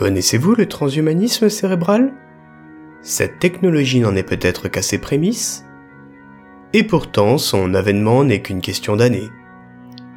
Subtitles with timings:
[0.00, 2.14] Connaissez-vous le transhumanisme cérébral?
[3.02, 5.66] Cette technologie n'en est peut-être qu'à ses prémices
[6.72, 9.28] Et pourtant, son avènement n'est qu'une question d'années.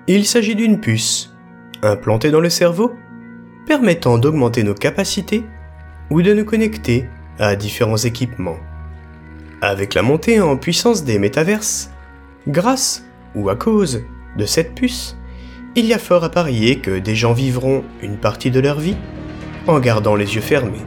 [0.08, 1.36] Il s'agit d'une puce,
[1.82, 2.94] implantée dans le cerveau,
[3.68, 5.44] permettant d'augmenter nos capacités
[6.10, 8.60] ou de nous connecter à différents équipements.
[9.62, 11.92] Avec la montée en puissance des métaverses,
[12.48, 13.04] grâce
[13.36, 14.06] ou à cause
[14.38, 15.18] de cette puce,
[15.76, 18.96] il y a fort à parier que des gens vivront une partie de leur vie
[19.68, 20.86] en gardant les yeux fermés.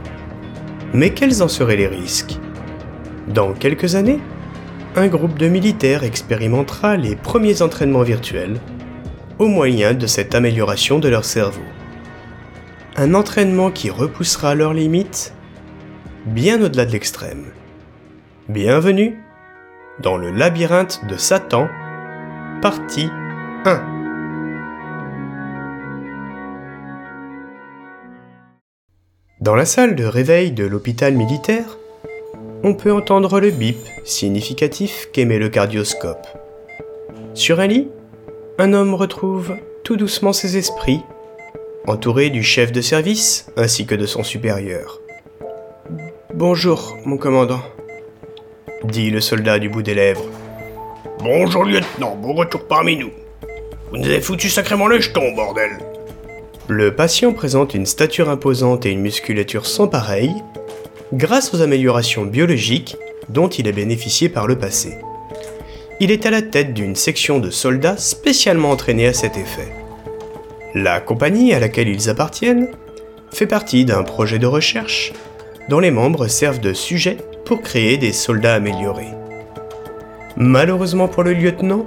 [0.93, 2.37] Mais quels en seraient les risques?
[3.27, 4.19] Dans quelques années,
[4.95, 8.59] un groupe de militaires expérimentera les premiers entraînements virtuels
[9.39, 11.61] au moyen de cette amélioration de leur cerveau.
[12.95, 15.33] Un entraînement qui repoussera leurs limites
[16.25, 17.45] bien au-delà de l'extrême.
[18.49, 19.17] Bienvenue
[20.01, 21.67] dans le labyrinthe de Satan,
[22.61, 23.09] partie
[23.65, 23.96] 1.
[29.47, 31.77] Dans la salle de réveil de l'hôpital militaire,
[32.63, 36.27] on peut entendre le bip significatif qu'émet le cardioscope.
[37.33, 37.87] Sur un lit,
[38.57, 40.99] un homme retrouve tout doucement ses esprits,
[41.87, 44.99] entouré du chef de service ainsi que de son supérieur.
[46.33, 47.61] Bonjour, mon commandant,
[48.83, 50.25] dit le soldat du bout des lèvres.
[51.19, 53.11] Bonjour, lieutenant, bon retour parmi nous.
[53.91, 55.71] Vous nous avez foutu sacrément le jeton, bordel.
[56.69, 60.31] Le patient présente une stature imposante et une musculature sans pareil,
[61.13, 62.97] grâce aux améliorations biologiques
[63.29, 64.97] dont il a bénéficié par le passé.
[66.01, 69.71] Il est à la tête d'une section de soldats spécialement entraînés à cet effet.
[70.75, 72.67] La compagnie à laquelle ils appartiennent
[73.31, 75.13] fait partie d'un projet de recherche
[75.69, 79.13] dont les membres servent de sujet pour créer des soldats améliorés.
[80.35, 81.85] Malheureusement pour le lieutenant,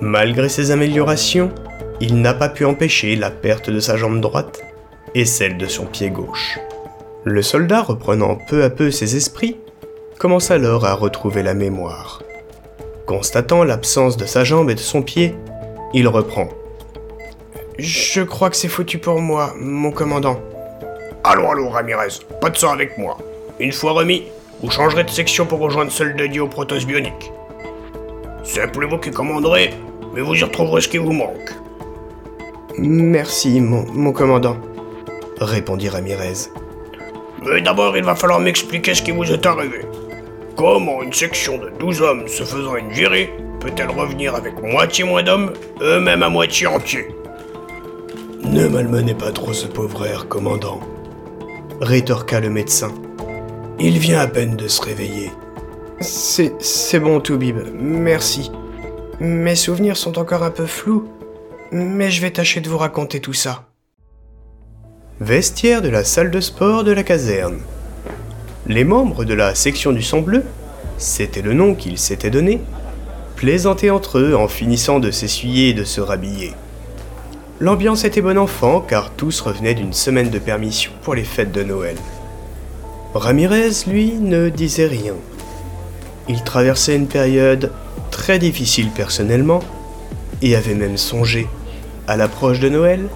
[0.00, 1.52] malgré ces améliorations,
[2.00, 4.60] il n'a pas pu empêcher la perte de sa jambe droite
[5.14, 6.58] et celle de son pied gauche.
[7.24, 9.56] Le soldat, reprenant peu à peu ses esprits,
[10.18, 12.22] commence alors à retrouver la mémoire.
[13.06, 15.34] Constatant l'absence de sa jambe et de son pied,
[15.94, 16.48] il reprend.
[17.78, 20.40] Je crois que c'est foutu pour moi, mon commandant.
[21.24, 23.16] Allons, allons, Ramirez, pas de sang avec moi.
[23.58, 24.24] Une fois remis,
[24.62, 27.32] vous changerez de section pour rejoindre celle dédiée aux prothèses bioniques.
[28.44, 29.70] C'est plus vous qui commanderez,
[30.14, 31.52] mais vous y retrouverez ce qui vous manque.
[32.78, 34.58] Merci, mon, mon commandant,
[35.40, 36.50] répondit Ramirez.
[37.44, 39.80] Mais d'abord, il va falloir m'expliquer ce qui vous est arrivé.
[40.56, 45.22] Comment une section de 12 hommes se faisant une virée peut-elle revenir avec moitié moins
[45.22, 47.08] d'hommes, eux-mêmes à moitié entiers?
[48.44, 50.80] Ne malmenez pas trop ce pauvre air, commandant,
[51.80, 52.92] rétorqua le médecin.
[53.78, 55.30] Il vient à peine de se réveiller.
[56.00, 58.50] C'est, c'est bon, Toubib, merci.
[59.18, 61.08] Mes souvenirs sont encore un peu flous,
[61.72, 63.64] mais je vais tâcher de vous raconter tout ça.
[65.20, 67.58] Vestiaire de la salle de sport de la caserne.
[68.66, 70.44] Les membres de la section du sang bleu,
[70.98, 72.60] c'était le nom qu'ils s'étaient donné,
[73.36, 76.52] plaisantaient entre eux en finissant de s'essuyer et de se rhabiller.
[77.60, 81.62] L'ambiance était bon enfant car tous revenaient d'une semaine de permission pour les fêtes de
[81.62, 81.96] Noël.
[83.14, 85.14] Ramirez, lui, ne disait rien.
[86.28, 87.72] Il traversait une période
[88.10, 89.60] très difficile personnellement
[90.42, 91.48] et avait même songé,
[92.06, 93.08] à l'approche de Noël,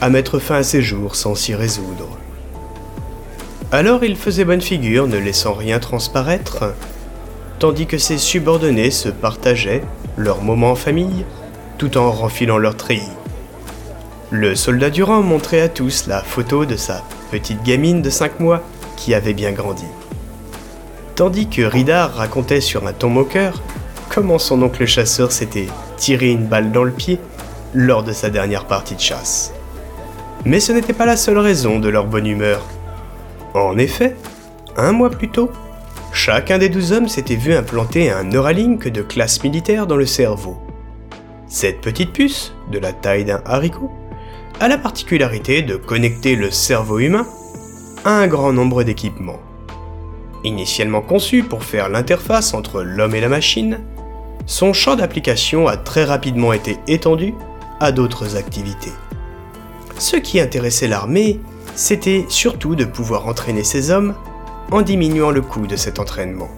[0.00, 2.18] à mettre fin à ses jours sans s'y résoudre.
[3.72, 6.74] Alors il faisait bonne figure, ne laissant rien transparaître,
[7.58, 9.82] tandis que ses subordonnés se partageaient
[10.16, 11.24] leurs moments en famille
[11.78, 13.02] tout en renfilant leur treillis.
[14.30, 18.62] Le soldat Durand montrait à tous la photo de sa petite gamine de 5 mois
[18.96, 19.84] qui avait bien grandi.
[21.14, 23.62] Tandis que Ridar racontait sur un ton moqueur
[24.08, 27.18] comment son oncle chasseur s'était tiré une balle dans le pied
[27.74, 29.52] lors de sa dernière partie de chasse.
[30.44, 32.62] Mais ce n'était pas la seule raison de leur bonne humeur.
[33.54, 34.16] En effet,
[34.76, 35.50] un mois plus tôt,
[36.12, 40.58] chacun des douze hommes s'était vu implanter un Neuralink de classe militaire dans le cerveau.
[41.48, 43.90] Cette petite puce, de la taille d'un haricot,
[44.60, 47.26] a la particularité de connecter le cerveau humain
[48.04, 49.40] à un grand nombre d'équipements.
[50.44, 53.80] Initialement conçu pour faire l'interface entre l'homme et la machine,
[54.44, 57.34] son champ d'application a très rapidement été étendu
[57.80, 58.92] à d'autres activités.
[59.98, 61.40] Ce qui intéressait l'armée,
[61.74, 64.14] c'était surtout de pouvoir entraîner ses hommes
[64.70, 66.48] en diminuant le coût de cet entraînement.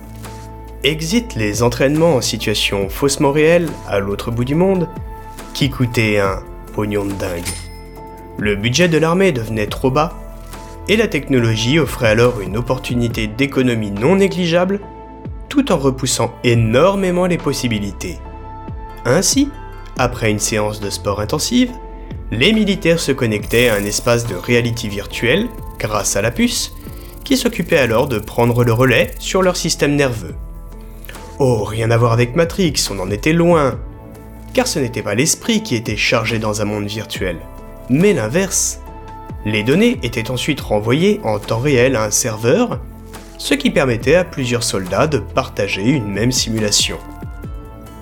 [0.85, 4.89] Exit les entraînements en situation faussement réelle à l'autre bout du monde,
[5.55, 6.41] qui coûtaient un
[6.73, 7.43] pognon de dingue.
[8.39, 10.15] Le budget de l'armée devenait trop bas,
[10.89, 14.81] et la technologie offrait alors une opportunité d'économie non négligeable,
[15.49, 18.19] tout en repoussant énormément les possibilités.
[19.05, 19.51] Ainsi,
[19.97, 21.73] après une séance de sport intensive,
[22.31, 25.49] les militaires se connectaient à un espace de réalité virtuelle
[25.79, 26.75] grâce à la puce,
[27.25, 30.35] qui s'occupait alors de prendre le relais sur leur système nerveux.
[31.39, 33.79] Oh, rien à voir avec Matrix, on en était loin.
[34.55, 37.39] Car ce n'était pas l'esprit qui était chargé dans un monde virtuel,
[37.91, 38.81] mais l'inverse.
[39.45, 42.81] Les données étaient ensuite renvoyées en temps réel à un serveur,
[43.39, 46.99] ce qui permettait à plusieurs soldats de partager une même simulation.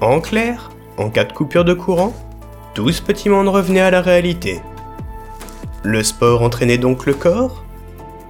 [0.01, 2.15] En clair, en cas de coupure de courant,
[2.75, 4.61] tout ce petit monde revenait à la réalité.
[5.83, 7.65] Le sport entraînait donc le corps,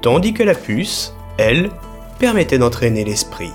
[0.02, 1.70] tandis que la puce, elle,
[2.18, 3.52] permettait d'entraîner l'esprit.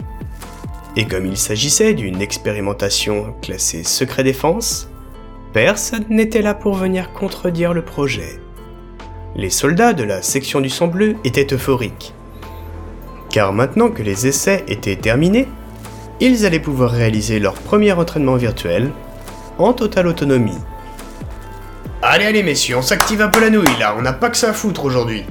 [0.95, 4.89] Et comme il s'agissait d'une expérimentation classée secret défense,
[5.54, 8.39] personne n'était là pour venir contredire le projet.
[9.36, 12.13] Les soldats de la section du sang bleu étaient euphoriques.
[13.31, 15.48] Car maintenant que les essais étaient terminés,
[16.19, 18.92] ils allaient pouvoir réaliser leur premier entraînement virtuel
[19.57, 20.57] en totale autonomie.
[22.01, 24.50] Allez, allez, messieurs, on s'active un peu la nouille là, on n'a pas que ça
[24.50, 25.24] à foutre aujourd'hui.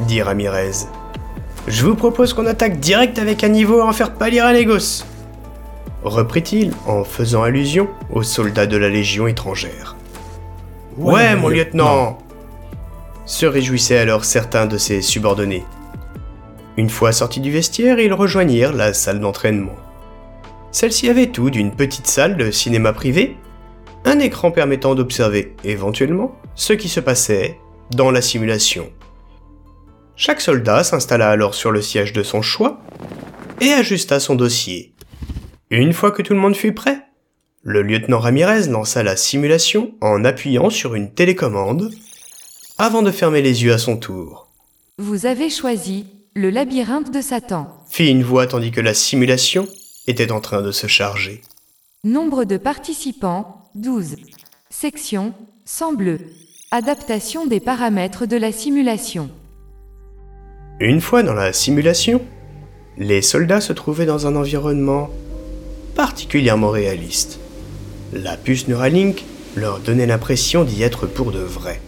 [0.00, 0.86] Dit Ramirez.
[1.66, 5.06] Je vous propose qu'on attaque direct avec un niveau à en faire pâlir à négoce.
[6.04, 9.96] Reprit-il en faisant allusion aux soldats de la Légion étrangère.
[10.98, 12.18] Ouais, mon lieutenant
[13.24, 15.64] se réjouissaient alors certains de ses subordonnés.
[16.76, 19.76] Une fois sortis du vestiaire, ils rejoignirent la salle d'entraînement.
[20.72, 23.36] Celle-ci avait tout d'une petite salle de cinéma privé,
[24.04, 27.58] un écran permettant d'observer éventuellement ce qui se passait
[27.92, 28.90] dans la simulation.
[30.16, 32.80] Chaque soldat s'installa alors sur le siège de son choix
[33.60, 34.94] et ajusta son dossier.
[35.70, 37.02] Une fois que tout le monde fut prêt,
[37.62, 41.90] le lieutenant Ramirez lança la simulation en appuyant sur une télécommande
[42.78, 44.48] avant de fermer les yeux à son tour.
[44.98, 47.68] Vous avez choisi le labyrinthe de Satan.
[47.88, 49.68] Fit une voix tandis que la simulation
[50.08, 51.40] était en train de se charger.
[52.02, 54.16] Nombre de participants 12.
[54.68, 55.32] Section
[55.64, 56.18] sans bleu.
[56.72, 59.30] Adaptation des paramètres de la simulation.
[60.80, 62.20] Une fois dans la simulation,
[62.98, 65.10] les soldats se trouvaient dans un environnement
[65.94, 67.38] particulièrement réaliste.
[68.12, 71.80] La puce Neuralink leur donnait l'impression d'y être pour de vrai.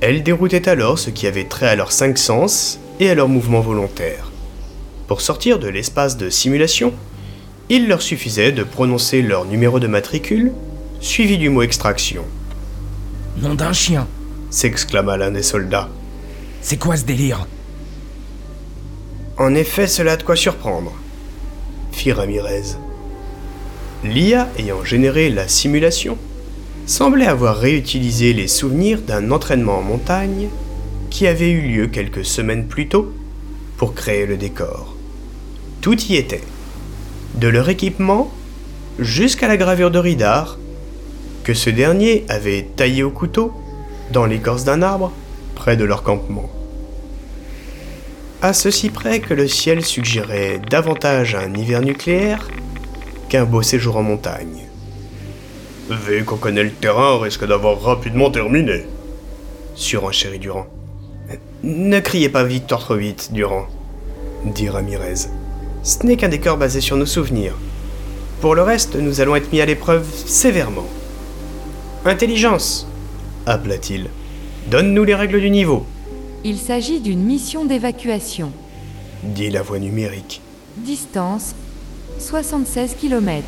[0.00, 3.60] Elle déroutait alors ce qui avait trait à leurs cinq sens et à leurs mouvements
[3.60, 4.30] volontaires.
[5.08, 6.92] Pour sortir de l'espace de simulation,
[7.68, 10.52] il leur suffisait de prononcer leur numéro de matricule,
[11.00, 12.24] suivi du mot extraction.
[13.38, 14.06] Nom d'un chien
[14.50, 15.88] s'exclama l'un des soldats.
[16.62, 17.46] C'est quoi ce délire?
[19.36, 20.92] En effet, cela a de quoi surprendre,
[21.92, 22.76] fit Ramirez.
[24.04, 26.18] L'IA ayant généré la simulation
[26.88, 30.48] semblait avoir réutilisé les souvenirs d'un entraînement en montagne
[31.10, 33.12] qui avait eu lieu quelques semaines plus tôt
[33.76, 34.96] pour créer le décor.
[35.82, 36.42] Tout y était,
[37.34, 38.32] de leur équipement
[38.98, 40.58] jusqu'à la gravure de Ridar,
[41.44, 43.52] que ce dernier avait taillé au couteau
[44.10, 45.12] dans l'écorce d'un arbre
[45.56, 46.48] près de leur campement.
[48.40, 52.48] À ceci près que le ciel suggérait davantage un hiver nucléaire
[53.28, 54.67] qu'un beau séjour en montagne.
[55.90, 58.84] Vu qu'on connaît le terrain, on risque d'avoir rapidement terminé.
[59.74, 60.66] Surenchérit Durand.
[61.62, 63.66] Ne criez pas victoire trop vite, Durand,
[64.44, 65.28] dit Ramirez.
[65.82, 67.54] Ce n'est qu'un décor basé sur nos souvenirs.
[68.40, 70.86] Pour le reste, nous allons être mis à l'épreuve sévèrement.
[72.04, 72.86] Intelligence,
[73.46, 74.08] appela-t-il.
[74.70, 75.86] Donne-nous les règles du niveau.
[76.44, 78.52] Il s'agit d'une mission d'évacuation.
[79.22, 80.42] Dit la voix numérique.
[80.76, 81.54] Distance
[82.18, 83.42] 76 km.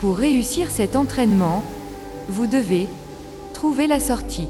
[0.00, 1.62] Pour réussir cet entraînement,
[2.30, 2.88] vous devez
[3.52, 4.48] trouver la sortie.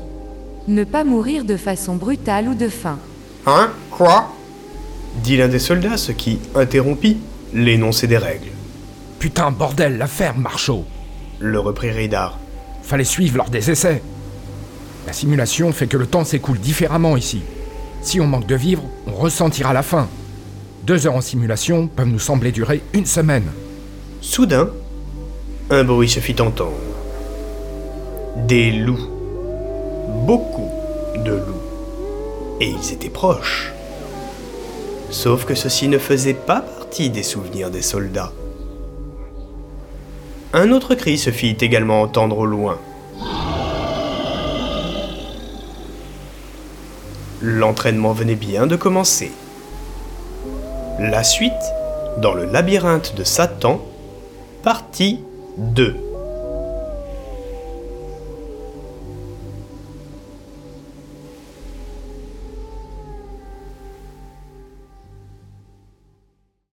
[0.69, 3.01] Ne pas mourir de façon brutale ou de faim.
[3.47, 3.71] Hein?
[3.91, 4.33] Quoi?
[5.25, 7.19] Dit l'un des soldats, ce qui interrompit
[7.53, 8.53] l'énoncé des règles.
[9.19, 10.85] Putain, bordel, la ferme, Marchaud
[11.41, 12.39] Le reprit Ridar.
[12.85, 14.03] Fallait suivre lors des essais.
[15.09, 17.43] La simulation fait que le temps s'écoule différemment ici.
[18.03, 20.09] Si on manque de vivre, on ressentira la faim.
[20.85, 23.51] Deux heures en simulation peuvent nous sembler durer une semaine.
[24.21, 24.71] Soudain,
[25.71, 26.73] un bruit se fit entendre.
[28.49, 29.09] Des loups.
[30.27, 30.69] Beaucoup
[31.25, 32.59] de loups.
[32.61, 33.73] Et ils étaient proches.
[35.11, 38.33] Sauf que ceci ne faisait pas partie des souvenirs des soldats.
[40.53, 42.79] Un autre cri se fit également entendre au loin.
[47.41, 49.31] L'entraînement venait bien de commencer.
[50.99, 51.53] La suite,
[52.19, 53.81] dans le labyrinthe de Satan,
[54.63, 55.21] partie
[55.61, 56.10] 2.